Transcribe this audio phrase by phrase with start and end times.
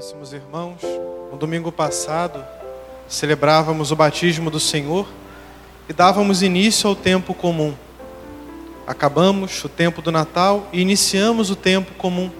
[0.00, 0.78] Caríssimos irmãos,
[1.30, 2.42] no domingo passado
[3.06, 5.06] celebrávamos o batismo do Senhor
[5.90, 7.74] e dávamos início ao tempo comum.
[8.86, 12.30] Acabamos o tempo do Natal e iniciamos o tempo comum,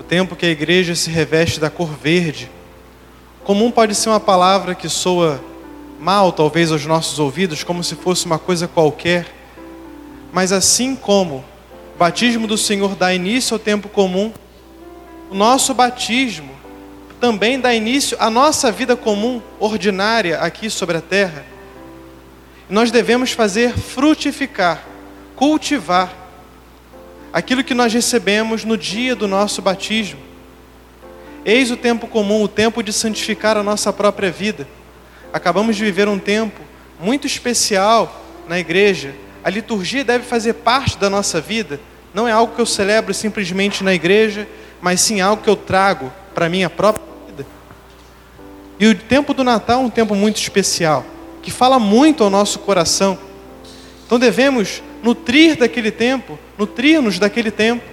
[0.00, 2.50] o tempo que a igreja se reveste da cor verde.
[3.44, 5.38] Comum pode ser uma palavra que soa
[6.00, 9.26] mal, talvez, aos nossos ouvidos, como se fosse uma coisa qualquer,
[10.32, 11.44] mas assim como
[11.94, 14.32] o batismo do Senhor dá início ao tempo comum,
[15.30, 16.51] o nosso batismo
[17.22, 21.44] também dá início à nossa vida comum, ordinária, aqui sobre a terra.
[22.68, 24.82] Nós devemos fazer frutificar,
[25.36, 26.12] cultivar
[27.32, 30.18] aquilo que nós recebemos no dia do nosso batismo.
[31.44, 34.66] Eis o tempo comum, o tempo de santificar a nossa própria vida.
[35.32, 36.60] Acabamos de viver um tempo
[36.98, 39.14] muito especial na igreja.
[39.44, 41.78] A liturgia deve fazer parte da nossa vida.
[42.12, 44.48] Não é algo que eu celebro simplesmente na igreja,
[44.80, 47.11] mas sim algo que eu trago para minha própria
[48.78, 51.04] e o tempo do Natal é um tempo muito especial,
[51.42, 53.18] que fala muito ao nosso coração.
[54.06, 57.84] Então devemos nutrir daquele tempo, nutrir-nos daquele tempo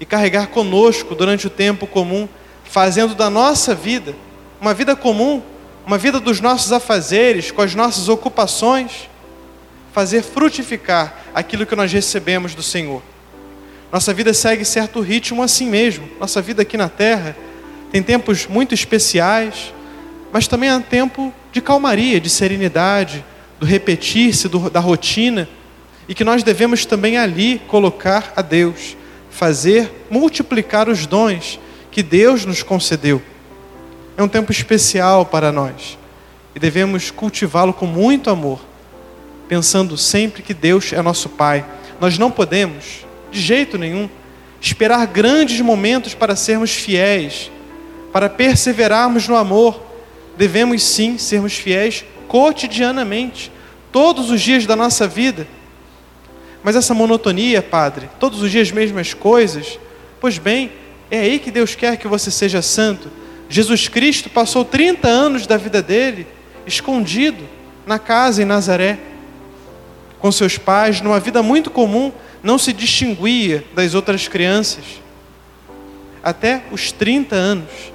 [0.00, 2.28] e carregar conosco durante o tempo comum,
[2.64, 4.14] fazendo da nossa vida
[4.60, 5.42] uma vida comum,
[5.86, 9.10] uma vida dos nossos afazeres, com as nossas ocupações,
[9.92, 13.02] fazer frutificar aquilo que nós recebemos do Senhor.
[13.92, 16.08] Nossa vida segue certo ritmo assim mesmo.
[16.18, 17.36] Nossa vida aqui na terra
[17.92, 19.73] tem tempos muito especiais,
[20.34, 23.24] mas também há tempo de calmaria, de serenidade,
[23.60, 25.48] do repetir-se da rotina,
[26.08, 28.96] e que nós devemos também ali colocar a Deus,
[29.30, 33.22] fazer multiplicar os dons que Deus nos concedeu.
[34.16, 35.96] É um tempo especial para nós
[36.52, 38.60] e devemos cultivá-lo com muito amor,
[39.46, 41.64] pensando sempre que Deus é nosso Pai.
[42.00, 44.10] Nós não podemos, de jeito nenhum,
[44.60, 47.52] esperar grandes momentos para sermos fiéis,
[48.12, 49.93] para perseverarmos no amor
[50.36, 53.52] devemos sim sermos fiéis cotidianamente,
[53.92, 55.46] todos os dias da nossa vida.
[56.62, 59.78] Mas essa monotonia, Padre, todos os dias mesmas coisas,
[60.20, 60.72] pois bem,
[61.10, 63.10] é aí que Deus quer que você seja santo.
[63.48, 66.26] Jesus Cristo passou 30 anos da vida dele
[66.66, 67.44] escondido
[67.86, 68.98] na casa em Nazaré,
[70.18, 72.10] com seus pais, numa vida muito comum,
[72.42, 74.84] não se distinguia das outras crianças.
[76.22, 77.93] Até os 30 anos.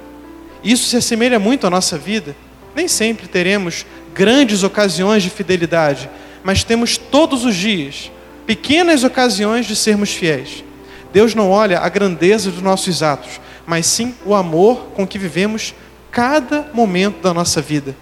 [0.62, 2.36] Isso se assemelha muito à nossa vida.
[2.74, 6.10] Nem sempre teremos grandes ocasiões de fidelidade,
[6.42, 8.10] mas temos todos os dias
[8.46, 10.64] pequenas ocasiões de sermos fiéis.
[11.12, 15.74] Deus não olha a grandeza dos nossos atos, mas sim o amor com que vivemos
[16.10, 17.94] cada momento da nossa vida.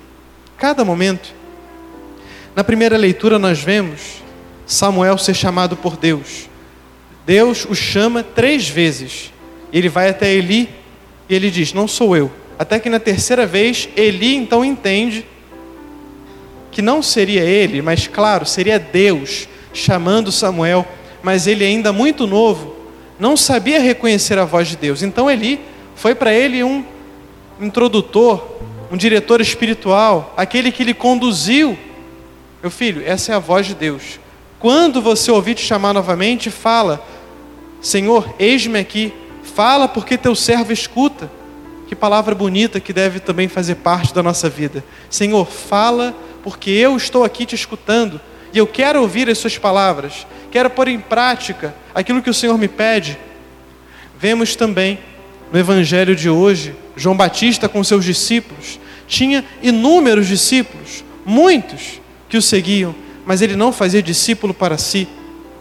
[0.57, 1.35] Cada momento.
[2.57, 4.23] Na primeira leitura, nós vemos
[4.67, 6.49] Samuel ser chamado por Deus.
[7.27, 9.33] Deus o chama três vezes.
[9.73, 10.69] Ele vai até Eli
[11.29, 15.25] e ele diz: Não sou eu, até que na terceira vez, Eli então entende
[16.73, 20.87] que não seria ele, mas claro, seria Deus chamando Samuel,
[21.23, 22.75] mas ele ainda muito novo,
[23.19, 25.03] não sabia reconhecer a voz de Deus.
[25.03, 25.61] Então Eli
[25.95, 26.85] foi para ele um
[27.61, 28.59] introdutor,
[28.91, 31.79] um diretor espiritual, aquele que lhe conduziu.
[32.63, 34.19] Meu filho, essa é a voz de Deus.
[34.59, 37.05] Quando você ouvir te chamar novamente, fala:
[37.81, 39.13] Senhor, eis-me aqui.
[39.43, 41.31] Fala porque teu servo escuta.
[41.89, 44.85] Que palavra bonita que deve também fazer parte da nossa vida.
[45.09, 48.21] Senhor, fala, porque eu estou aqui te escutando
[48.53, 52.59] e eu quero ouvir as suas palavras, quero pôr em prática aquilo que o Senhor
[52.59, 53.19] me pede.
[54.19, 54.99] Vemos também
[55.51, 62.43] no evangelho de hoje, João Batista com seus discípulos, tinha inúmeros discípulos, muitos que o
[62.43, 62.95] seguiam,
[63.25, 65.09] mas ele não fazia discípulo para si.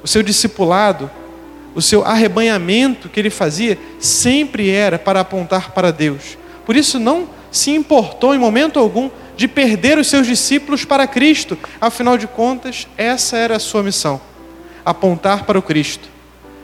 [0.03, 1.09] O seu discipulado
[1.77, 6.35] o seu arrebanhamento que ele fazia sempre era para apontar para Deus.
[6.65, 11.55] Por isso não se importou em momento algum de perder os seus discípulos para Cristo.
[11.79, 14.19] Afinal de contas, essa era a sua missão:
[14.83, 16.09] apontar para o Cristo.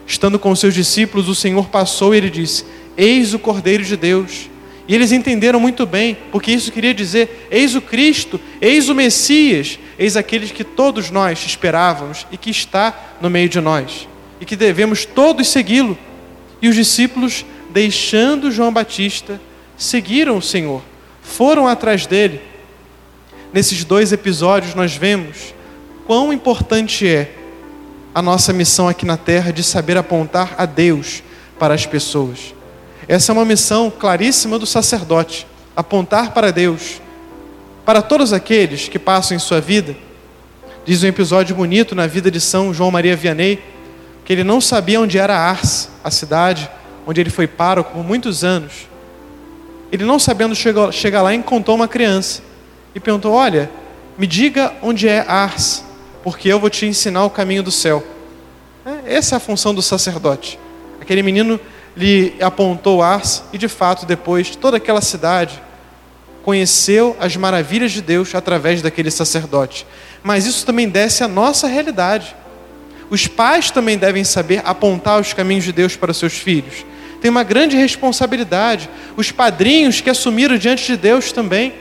[0.07, 2.65] Estando com os seus discípulos, o Senhor passou e ele disse:
[2.98, 4.50] Eis o Cordeiro de Deus.
[4.88, 9.77] E eles entenderam muito bem, porque isso queria dizer: Eis o Cristo, eis o Messias,
[10.00, 14.56] eis aqueles que todos nós esperávamos e que está no meio de nós e que
[14.56, 15.97] devemos todos segui-lo.
[16.62, 19.39] E os discípulos, deixando João Batista,
[19.77, 20.81] seguiram o Senhor,
[21.21, 22.41] foram atrás dele.
[23.51, 25.53] Nesses dois episódios, nós vemos
[26.06, 27.31] quão importante é
[28.13, 31.24] a nossa missão aqui na terra de saber apontar a Deus
[31.57, 32.53] para as pessoas.
[33.07, 37.01] Essa é uma missão claríssima do sacerdote, apontar para Deus.
[37.86, 39.95] Para todos aqueles que passam em sua vida,
[40.86, 43.59] diz um episódio bonito na vida de São João Maria Vianney,
[44.25, 46.70] que ele não sabia onde era Ars, a cidade
[47.06, 48.88] onde ele foi pároco por muitos anos.
[49.92, 52.42] ele não sabendo chegar, chegar lá, encontrou uma criança
[52.96, 53.70] e perguntou: Olha,
[54.18, 55.84] me diga onde é Ars,
[56.24, 58.04] porque eu vou te ensinar o caminho do céu.
[58.86, 60.60] É, essa é a função do sacerdote.
[61.02, 61.60] Aquele menino
[61.96, 65.62] lhe apontou Ars e, de fato, depois toda aquela cidade
[66.44, 69.86] conheceu as maravilhas de Deus através daquele sacerdote.
[70.22, 72.36] Mas isso também desce à nossa realidade.
[73.13, 76.83] Os pais também devem saber apontar os caminhos de Deus para os seus filhos.
[77.21, 78.89] Tem uma grande responsabilidade.
[79.15, 81.75] Os padrinhos que assumiram diante de Deus também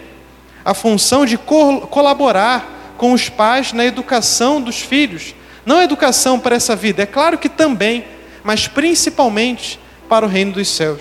[0.63, 5.35] a função de co colaborar com os pais na educação dos filhos.
[5.65, 8.05] Não a educação para essa vida, é claro que também,
[8.45, 9.81] mas principalmente
[10.11, 11.01] para o reino dos céus.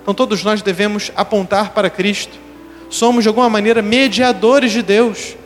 [0.00, 2.38] Então todos nós devemos apontar para Cristo.
[2.88, 5.36] Somos de alguma maneira mediadores de Deus.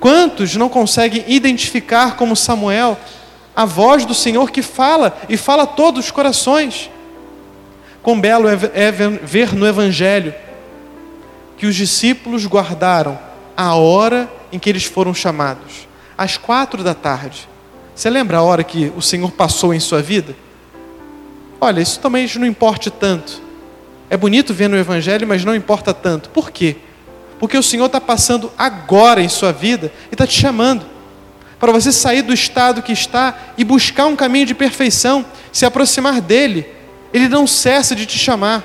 [0.00, 2.98] Quantos não conseguem identificar como Samuel
[3.54, 6.90] a voz do Senhor que fala e fala a todos os corações?
[8.02, 10.34] Quão belo é, é ver no Evangelho
[11.58, 13.18] que os discípulos guardaram
[13.54, 15.86] a hora em que eles foram chamados,
[16.16, 17.46] às quatro da tarde.
[17.94, 20.34] Você lembra a hora que o Senhor passou em sua vida?
[21.60, 23.42] Olha, isso também não importa tanto.
[24.08, 26.30] É bonito ver no Evangelho, mas não importa tanto.
[26.30, 26.78] Por quê?
[27.40, 30.86] Porque o Senhor está passando agora em sua vida e está te chamando
[31.58, 36.20] para você sair do estado que está e buscar um caminho de perfeição, se aproximar
[36.20, 36.66] dele.
[37.12, 38.64] Ele não cessa de te chamar.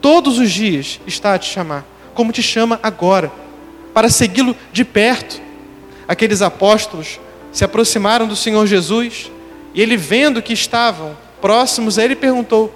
[0.00, 1.84] Todos os dias está a te chamar,
[2.14, 3.32] como te chama agora,
[3.92, 5.40] para segui-lo de perto.
[6.06, 7.18] Aqueles apóstolos
[7.50, 9.32] se aproximaram do Senhor Jesus
[9.74, 12.72] e ele, vendo que estavam próximos a ele, perguntou: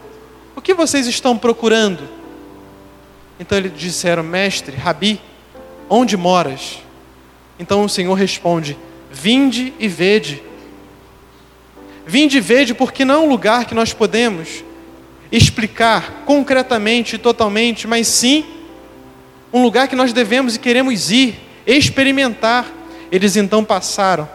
[0.57, 2.09] O que vocês estão procurando?
[3.39, 5.21] Então eles disseram: Mestre, Rabi,
[5.93, 6.79] onde moras?
[7.59, 8.77] Então o Senhor responde:
[9.11, 10.43] Vinde e vede.
[12.07, 14.65] Vinde e vede, porque não é um lugar que nós podemos
[15.31, 18.45] explicar concretamente e totalmente, mas sim
[19.53, 22.67] um lugar que nós devemos e queremos ir, experimentar.
[23.11, 24.29] Eles então passaram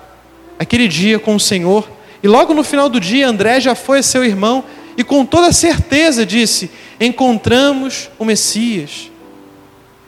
[0.60, 1.90] aquele dia com o Senhor
[2.22, 4.64] e logo no final do dia, André já foi seu irmão
[4.96, 6.70] e com toda certeza disse:
[7.00, 9.12] Encontramos o Messias.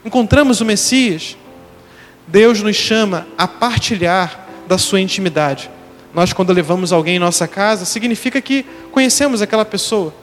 [0.04, 1.36] Encontramos o Messias.
[2.31, 5.70] Deus nos chama a partilhar da sua intimidade.
[6.14, 10.14] Nós, quando levamos alguém em nossa casa, significa que conhecemos aquela pessoa.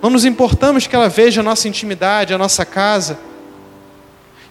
[0.00, 3.18] Não nos importamos que ela veja a nossa intimidade, a nossa casa.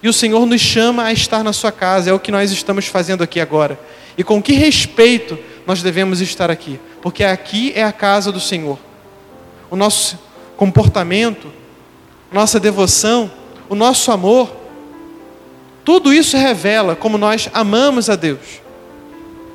[0.03, 2.85] E o Senhor nos chama a estar na sua casa, é o que nós estamos
[2.85, 3.79] fazendo aqui agora.
[4.15, 8.77] E com que respeito nós devemos estar aqui, porque aqui é a casa do Senhor.
[9.69, 10.19] O nosso
[10.55, 11.51] comportamento,
[12.31, 13.31] nossa devoção,
[13.67, 14.60] o nosso amor,
[15.83, 18.61] tudo isso revela como nós amamos a Deus.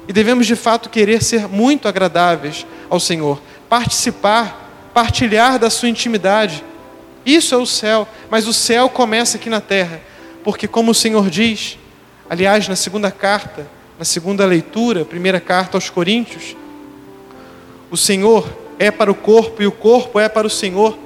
[0.08, 6.64] E devemos de fato querer ser muito agradáveis ao Senhor, participar, partilhar da sua intimidade.
[7.24, 10.00] Isso é o céu, mas o céu começa aqui na terra,
[10.44, 11.76] porque, como o Senhor diz,
[12.30, 13.66] aliás, na segunda carta,
[13.98, 16.56] na segunda leitura, primeira carta aos Coríntios,
[17.90, 20.96] o Senhor é para o corpo e o corpo é para o Senhor.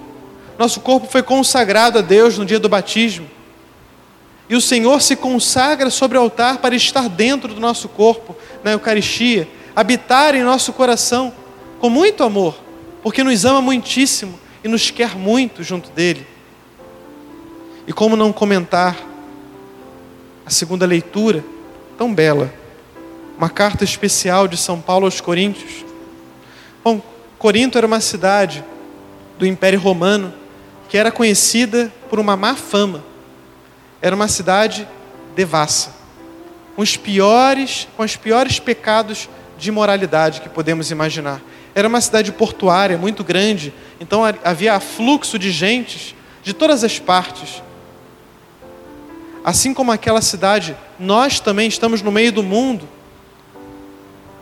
[0.59, 3.27] Nosso corpo foi consagrado a Deus no dia do batismo.
[4.51, 8.73] E o Senhor se consagra sobre o altar para estar dentro do nosso corpo, na
[8.73, 11.33] Eucaristia, habitar em nosso coração
[11.79, 12.59] com muito amor,
[13.01, 16.27] porque nos ama muitíssimo e nos quer muito junto dele.
[17.87, 18.97] E como não comentar
[20.45, 21.45] a segunda leitura,
[21.97, 22.53] tão bela,
[23.39, 25.85] uma carta especial de São Paulo aos Coríntios.
[26.83, 27.01] Bom,
[27.39, 28.65] Corinto era uma cidade
[29.39, 30.35] do Império Romano
[30.89, 33.10] que era conhecida por uma má fama.
[34.03, 34.89] Era uma cidade
[35.35, 35.93] devassa,
[36.75, 39.29] com os piores, com os piores pecados
[39.59, 41.41] de moralidade que podemos imaginar.
[41.75, 47.63] Era uma cidade portuária muito grande, então havia fluxo de gentes de todas as partes.
[49.45, 52.89] Assim como aquela cidade, nós também estamos no meio do mundo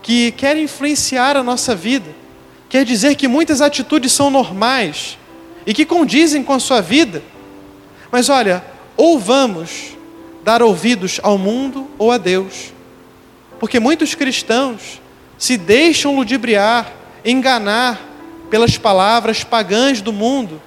[0.03, 2.11] que quer influenciar a nossa vida,
[2.69, 5.19] quer dizer que muitas atitudes são normais
[5.67, 7.23] e que condizem com a sua vida.
[8.11, 8.65] Mas olha,
[8.99, 9.97] ou vamos
[10.45, 12.75] dar ouvidos ao mundo ou a Deus,
[13.59, 15.01] porque muitos cristãos
[15.39, 16.93] se deixam ludibriar,
[17.25, 17.99] enganar
[18.51, 20.61] pelas palavras pagãs do mundo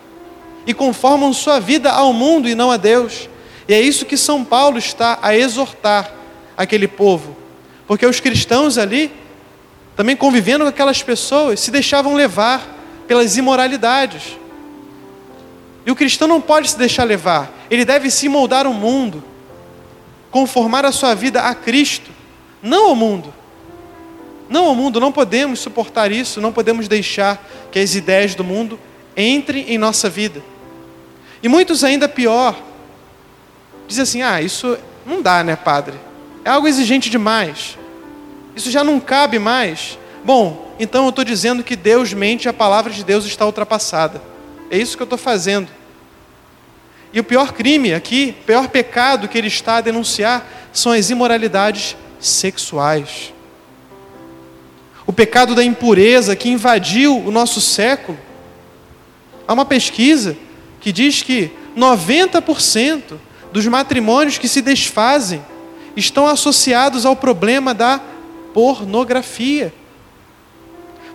[0.65, 3.29] e conformam sua vida ao mundo e não a Deus.
[3.67, 6.11] E é isso que São Paulo está a exortar
[6.55, 7.35] aquele povo,
[7.85, 9.11] porque os cristãos ali
[9.95, 14.37] também convivendo com aquelas pessoas, se deixavam levar pelas imoralidades.
[15.85, 19.23] E o cristão não pode se deixar levar, ele deve se moldar o mundo,
[20.29, 22.11] conformar a sua vida a Cristo,
[22.61, 23.33] não ao mundo.
[24.49, 28.77] Não ao mundo, não podemos suportar isso, não podemos deixar que as ideias do mundo
[29.15, 30.43] entrem em nossa vida.
[31.41, 32.61] E muitos ainda pior,
[33.87, 35.95] dizem assim: ah, isso não dá, né, padre?
[36.43, 37.77] É algo exigente demais.
[38.55, 39.97] Isso já não cabe mais.
[40.23, 44.21] Bom, então eu estou dizendo que Deus mente e a palavra de Deus está ultrapassada.
[44.71, 45.67] É isso que eu estou fazendo.
[47.11, 51.09] E o pior crime aqui, o pior pecado que ele está a denunciar são as
[51.09, 53.33] imoralidades sexuais.
[55.05, 58.17] O pecado da impureza que invadiu o nosso século.
[59.45, 60.37] Há uma pesquisa
[60.79, 63.17] que diz que 90%
[63.51, 65.43] dos matrimônios que se desfazem
[65.97, 67.99] estão associados ao problema da
[68.53, 69.73] pornografia.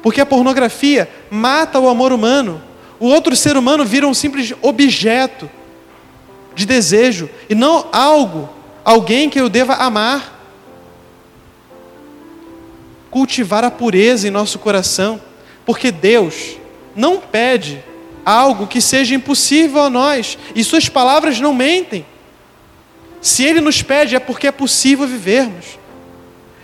[0.02, 2.60] Porque a pornografia mata o amor humano.
[2.98, 5.50] O outro ser humano vira um simples objeto
[6.54, 8.48] de desejo e não algo,
[8.84, 10.34] alguém que eu deva amar.
[13.10, 15.20] Cultivar a pureza em nosso coração,
[15.64, 16.56] porque Deus
[16.94, 17.82] não pede
[18.24, 22.04] algo que seja impossível a nós, e Suas palavras não mentem.
[23.20, 25.78] Se Ele nos pede, é porque é possível vivermos.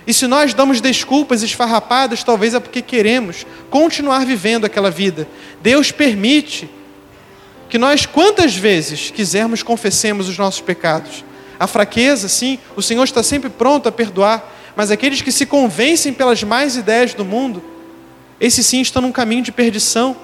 [0.05, 5.27] E se nós damos desculpas esfarrapadas, talvez é porque queremos continuar vivendo aquela vida.
[5.61, 6.69] Deus permite
[7.69, 11.23] que nós, quantas vezes quisermos, confessemos os nossos pecados.
[11.59, 16.13] A fraqueza, sim, o Senhor está sempre pronto a perdoar, mas aqueles que se convencem
[16.13, 17.63] pelas mais ideias do mundo,
[18.39, 20.15] esses sim estão num caminho de perdição,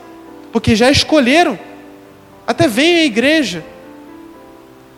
[0.51, 1.57] porque já escolheram,
[2.45, 3.63] até vêm à igreja,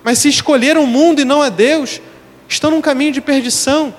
[0.04, 2.02] mas se escolheram o mundo e não a Deus,
[2.50, 3.94] estão num caminho de perdição.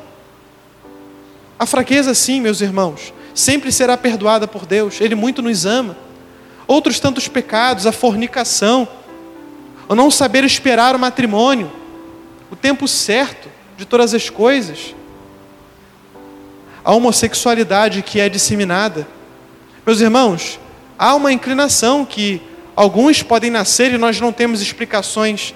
[1.63, 5.97] A fraqueza, sim, meus irmãos, sempre será perdoada por Deus, Ele muito nos ama.
[6.67, 8.89] Outros tantos pecados, a fornicação,
[9.89, 11.71] o não saber esperar o matrimônio,
[12.51, 14.93] o tempo certo de todas as coisas,
[16.85, 19.07] a homossexualidade que é disseminada.
[19.87, 20.59] Meus irmãos,
[20.99, 22.43] há uma inclinação que
[22.75, 25.55] alguns podem nascer e nós não temos explicações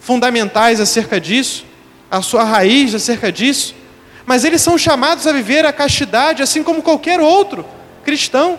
[0.00, 1.64] fundamentais acerca disso,
[2.10, 3.83] a sua raiz acerca disso,
[4.26, 7.64] mas eles são chamados a viver a castidade assim como qualquer outro
[8.04, 8.58] cristão.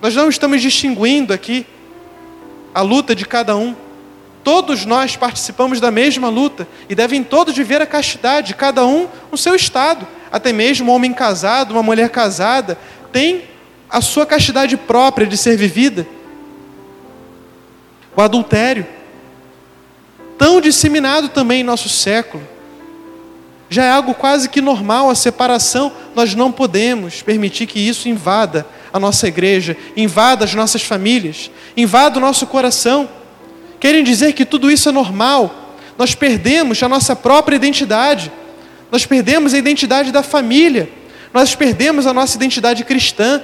[0.00, 1.66] Nós não estamos distinguindo aqui
[2.74, 3.74] a luta de cada um.
[4.44, 9.36] Todos nós participamos da mesma luta e devem todos viver a castidade, cada um no
[9.36, 10.06] seu estado.
[10.30, 12.78] Até mesmo um homem casado, uma mulher casada,
[13.10, 13.44] tem
[13.90, 16.06] a sua castidade própria de ser vivida.
[18.16, 18.86] O adultério,
[20.36, 22.42] tão disseminado também em nosso século
[23.70, 28.66] já é algo quase que normal a separação, nós não podemos permitir que isso invada
[28.92, 33.08] a nossa igreja, invada as nossas famílias, invada o nosso coração.
[33.78, 38.32] Querem dizer que tudo isso é normal, nós perdemos a nossa própria identidade,
[38.90, 40.88] nós perdemos a identidade da família,
[41.34, 43.42] nós perdemos a nossa identidade cristã.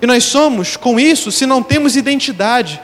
[0.00, 2.80] E nós somos, com isso, se não temos identidade,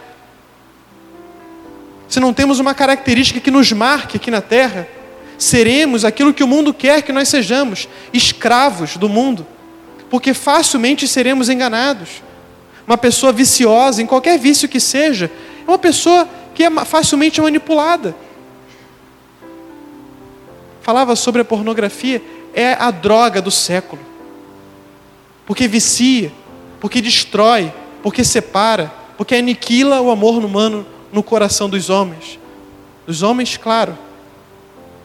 [2.09, 4.87] se não temos uma característica que nos marque aqui na terra,
[5.39, 9.47] seremos aquilo que o mundo quer que nós sejamos, escravos do mundo,
[10.11, 12.23] porque facilmente seremos enganados.
[12.87, 15.31] Uma pessoa viciosa, em qualquer vício que seja,
[15.67, 18.15] é uma pessoa que é facilmente manipulada.
[20.81, 22.23] Falava sobre a pornografia,
[22.55, 24.01] é a droga do século,
[25.45, 26.33] porque vicia,
[26.81, 32.39] porque destrói, porque separa, porque aniquila o amor humano no coração dos homens.
[33.07, 33.99] Dos homens, claro,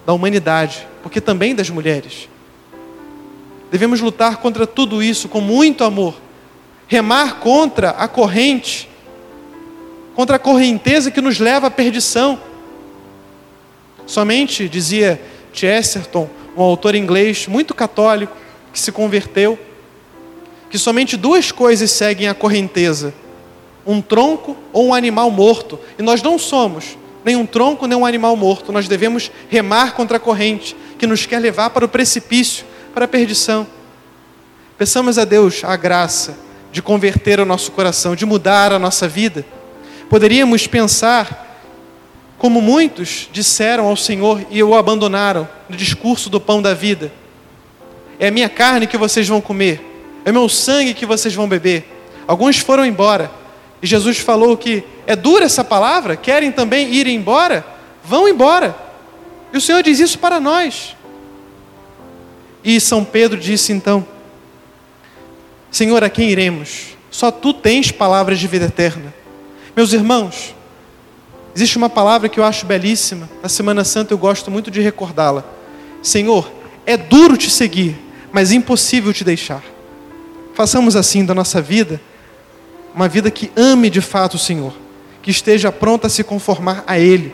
[0.05, 2.29] da humanidade, porque também das mulheres.
[3.71, 6.15] Devemos lutar contra tudo isso com muito amor,
[6.87, 8.89] remar contra a corrente,
[10.15, 12.39] contra a correnteza que nos leva à perdição.
[14.05, 15.21] Somente, dizia
[15.53, 18.35] Chesterton, um autor inglês muito católico,
[18.73, 19.57] que se converteu,
[20.69, 23.13] que somente duas coisas seguem a correnteza:
[23.85, 25.79] um tronco ou um animal morto.
[25.97, 28.71] E nós não somos nem um tronco, nem um animal morto.
[28.71, 33.07] Nós devemos remar contra a corrente que nos quer levar para o precipício, para a
[33.07, 33.67] perdição.
[34.77, 36.37] Peçamos a Deus a graça
[36.71, 39.45] de converter o nosso coração, de mudar a nossa vida.
[40.09, 41.49] Poderíamos pensar
[42.37, 47.11] como muitos disseram ao Senhor e o abandonaram no discurso do pão da vida.
[48.19, 49.79] É a minha carne que vocês vão comer,
[50.25, 51.85] é meu sangue que vocês vão beber.
[52.27, 53.29] Alguns foram embora,
[53.81, 57.65] e Jesus falou que é dura essa palavra, querem também ir embora?
[58.03, 58.75] Vão embora.
[59.51, 60.95] E o Senhor diz isso para nós.
[62.63, 64.05] E São Pedro disse então:
[65.71, 66.95] Senhor, a quem iremos?
[67.09, 69.13] Só tu tens palavras de vida eterna.
[69.75, 70.55] Meus irmãos,
[71.55, 75.43] existe uma palavra que eu acho belíssima, na Semana Santa eu gosto muito de recordá-la.
[76.03, 76.51] Senhor,
[76.85, 77.97] é duro te seguir,
[78.31, 79.63] mas impossível te deixar.
[80.53, 81.99] Façamos assim da nossa vida
[82.93, 84.73] uma vida que ame de fato o Senhor,
[85.21, 87.33] que esteja pronta a se conformar a Ele,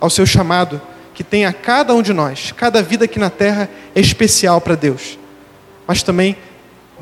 [0.00, 0.80] ao seu chamado,
[1.14, 2.52] que tem a cada um de nós.
[2.52, 5.18] Cada vida aqui na terra é especial para Deus.
[5.86, 6.36] Mas também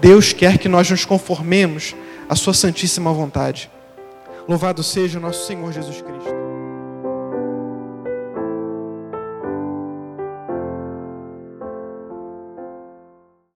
[0.00, 1.94] Deus quer que nós nos conformemos
[2.28, 3.70] à Sua santíssima vontade.
[4.48, 6.39] Louvado seja o nosso Senhor Jesus Cristo.